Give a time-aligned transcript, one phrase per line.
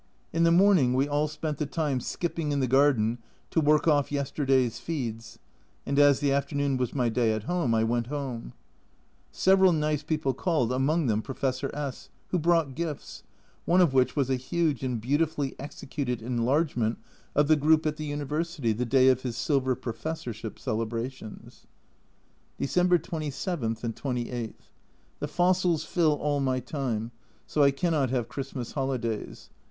[0.33, 3.19] In the morning we all spent the time skipping in the garden
[3.51, 5.37] to work off yesterday's feeds,
[5.85, 8.53] and as the afternoon was my day at home, I went home:
[9.31, 13.21] several nice people called, among them Professor S, who brought gifts,
[13.65, 16.97] one of which was a huge and beautifully executed enlargement
[17.35, 21.67] of the group at the University the day of his silver professorship celebrations.
[22.57, 24.55] December 27 and 28.
[25.19, 27.11] The fossils fill all my time,
[27.45, 29.51] so I cannot have Christmas holidays.